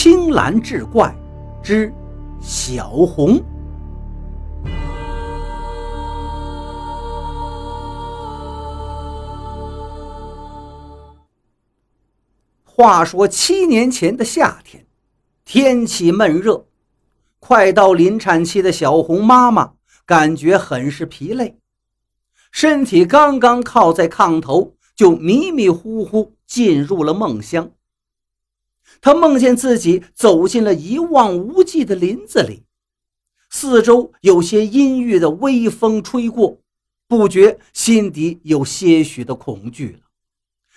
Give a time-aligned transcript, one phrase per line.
[0.00, 1.12] 青蓝志怪
[1.60, 1.92] 之
[2.40, 3.42] 小红。
[12.64, 14.86] 话说七年前的夏天，
[15.44, 16.64] 天气闷热，
[17.40, 19.72] 快到临产期的小红妈妈
[20.06, 21.58] 感觉很是疲累，
[22.52, 27.72] 身体刚刚靠在炕头，就迷迷糊糊进入了梦乡。
[29.00, 32.64] 他梦见自己走进了一望无际的林子里，
[33.50, 36.58] 四周有些阴郁的微风吹过，
[37.06, 40.00] 不觉心底有些许的恐惧了，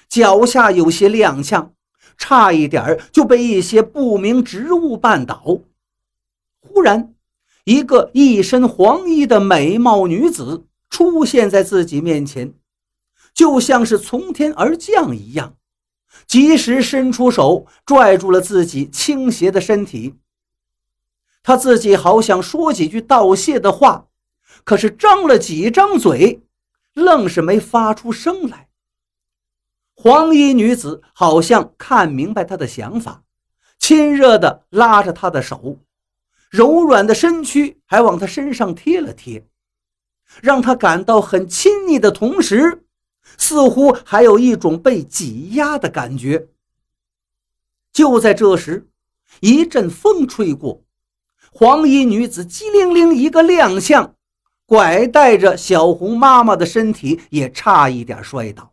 [0.07, 1.69] 脚下有些踉跄。
[2.17, 5.61] 差一点就被一些不明植物绊倒。
[6.59, 7.15] 忽然，
[7.63, 12.53] 一个一身黄衣的美貌女子出现在自己面前，
[13.33, 15.55] 就像是从天而降一样，
[16.27, 20.15] 及时伸出手拽住了自己倾斜的身体。
[21.43, 24.07] 她自己好想说几句道谢的话，
[24.63, 26.43] 可是张了几张嘴，
[26.93, 28.69] 愣是没发出声来。
[29.95, 33.23] 黄衣女子好像看明白他的想法，
[33.77, 35.79] 亲热地拉着他的手，
[36.49, 39.47] 柔软的身躯还往他身上贴了贴，
[40.41, 42.83] 让他感到很亲昵的同时，
[43.41, 46.47] 似乎还有一种被挤压的感觉。
[47.91, 48.87] 就在这时，
[49.39, 50.83] 一阵风吹过，
[51.51, 54.11] 黄衣女子机灵灵一个踉跄，
[54.67, 58.71] 拐带着小红妈妈的身体也差一点摔倒。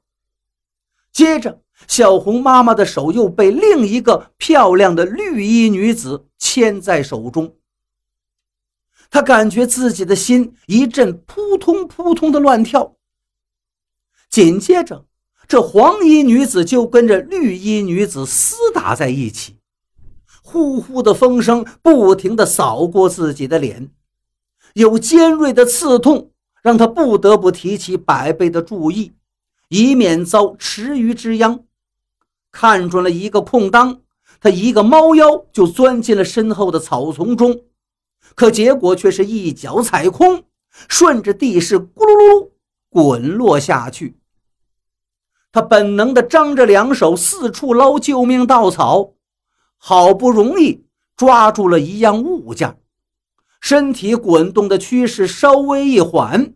[1.10, 7.56] 接着，小红妈妈的手又被另一个漂亮的绿衣女子牵在手中。
[9.10, 12.97] 她感觉自己的心一阵扑通扑通的乱跳。
[14.31, 15.05] 紧接着，
[15.47, 19.57] 这黄衣女子就跟着绿衣女子厮打在一起，
[20.43, 23.91] 呼呼的风声不停地扫过自己的脸，
[24.75, 26.31] 有尖锐的刺痛，
[26.62, 29.12] 让她不得不提起百倍的注意。
[29.71, 31.65] 以免遭池鱼之殃，
[32.50, 34.00] 看准了一个空当，
[34.41, 37.65] 他一个猫腰就钻进了身后的草丛中，
[38.34, 40.44] 可结果却是一脚踩空，
[40.88, 42.50] 顺着地势咕噜噜
[42.88, 44.19] 滚落下去。
[45.50, 49.15] 他本能地张着两手四处捞救命稻草，
[49.76, 52.78] 好不容易抓住了一样物件，
[53.60, 56.54] 身体滚动的趋势稍微一缓。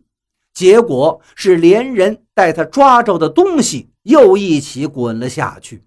[0.53, 5.83] 结果是连人带他抓着的东西又一起滚了下去，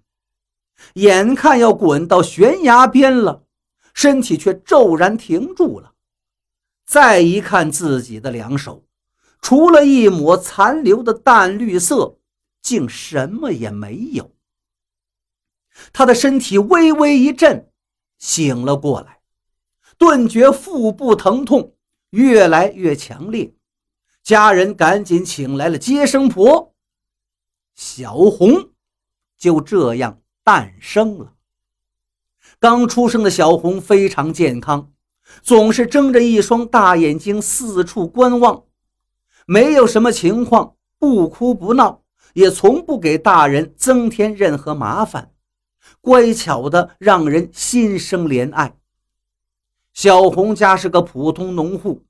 [0.95, 3.43] 眼看要滚到悬崖边了，
[3.93, 5.93] 身体却骤然停住了。
[6.85, 8.83] 再一看自己的两手，
[9.47, 12.17] 除了一抹残留的淡绿色，
[12.61, 14.33] 竟什么也没有。
[15.93, 17.71] 他的身体微微一震，
[18.17, 19.21] 醒了过来，
[19.97, 21.77] 顿觉腹部疼痛
[22.09, 23.53] 越来越强烈。
[24.21, 26.75] 家人赶紧请来了接生婆，
[27.73, 28.71] 小红
[29.37, 31.35] 就这样诞生了。
[32.59, 34.91] 刚出生的小红非常健康，
[35.41, 38.65] 总是睁着一双大眼睛四处观望，
[39.49, 42.03] 没有什么情况，不哭不闹，
[42.33, 45.31] 也从不给大人增添任何麻烦，
[46.01, 48.75] 乖巧的让人心生怜爱。
[49.93, 52.03] 小红家是个普通农户。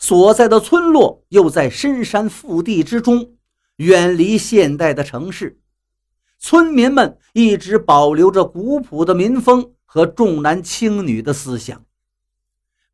[0.00, 3.34] 所在的村落又在深山腹地之中，
[3.76, 5.60] 远离现代的城市。
[6.38, 11.84] 村民们一直保留着古朴的民风和重男轻女的思想。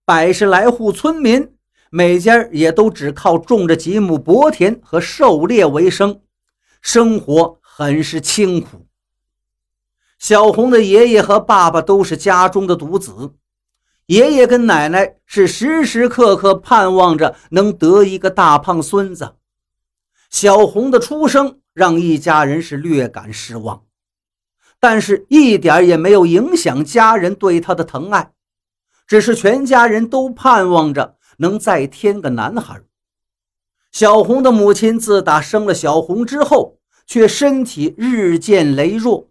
[0.05, 1.56] 百十来户村民，
[1.91, 6.21] 每家也都只靠种着几亩薄田和狩猎为生，
[6.81, 8.87] 生活很是清苦。
[10.19, 13.35] 小红的爷爷和爸爸都是家中的独子。
[14.07, 19.35] 爷爷跟奶奶是时时刻刻盼望着能得一个大胖孙子。
[20.31, 23.83] 小红的出生让一家人是略感失望，
[24.79, 28.33] 但是一点也没有影响家人对他的疼爱，
[29.07, 32.83] 只是全家人都盼望着能再添个男孩。
[33.93, 39.31] 小红的母亲自打生了小红之后，却身体日渐羸弱。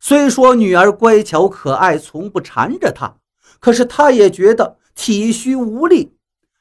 [0.00, 3.16] 虽说女儿乖巧可爱，从不缠着她。
[3.60, 6.16] 可是他也觉得体虚无力，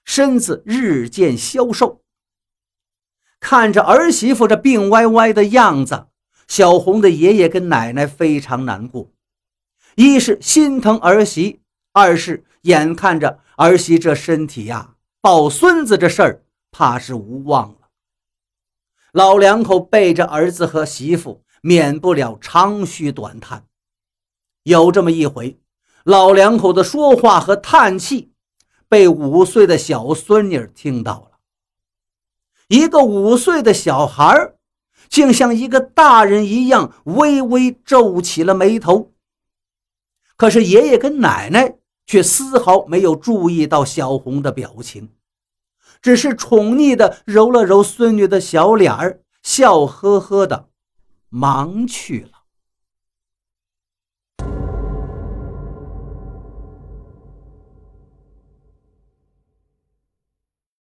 [0.05, 2.01] 身子日渐消瘦。
[3.39, 6.05] 看着儿媳妇这病歪歪的样子，
[6.47, 9.09] 小红的爷爷跟奶奶非常难过。
[9.95, 11.61] 一是心疼儿媳，
[11.91, 17.89] 二是眼看着儿媳这身体呀，抱孙子这事儿怕是无望了。
[19.11, 23.67] 老两口背着儿子和媳妇，免不了长吁短叹。
[24.63, 25.59] 有这么一回。
[26.03, 28.33] 老两口的说话和叹气
[28.89, 31.37] 被五岁的小孙女听到了。
[32.67, 34.55] 一个五岁的小孩
[35.07, 39.13] 竟像一个大人一样微微皱起了眉头。
[40.35, 41.75] 可是爷爷跟奶奶
[42.11, 45.11] 却丝毫没有注意到小红的表情，
[46.01, 50.67] 只是宠溺地揉了揉孙女的小脸儿，笑呵呵的
[51.29, 52.40] 忙去了。